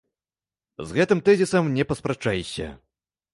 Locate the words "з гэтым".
0.91-1.21